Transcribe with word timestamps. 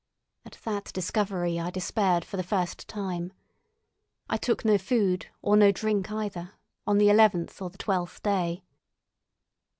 At 0.45 0.57
that 0.63 0.85
discovery 0.93 1.59
I 1.59 1.69
despaired 1.69 2.25
for 2.25 2.35
the 2.35 2.41
first 2.41 2.87
time. 2.87 3.31
I 4.27 4.35
took 4.37 4.65
no 4.65 4.79
food, 4.79 5.27
or 5.43 5.55
no 5.55 5.71
drink 5.71 6.11
either, 6.11 6.53
on 6.87 6.97
the 6.97 7.11
eleventh 7.11 7.61
or 7.61 7.69
the 7.69 7.77
twelfth 7.77 8.23
day. 8.23 8.63